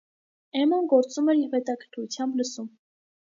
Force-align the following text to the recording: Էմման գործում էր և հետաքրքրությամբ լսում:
Էմման 0.61 0.87
գործում 0.93 1.29
էր 1.33 1.37
և 1.41 1.53
հետաքրքրությամբ 1.57 2.41
լսում: 2.43 2.73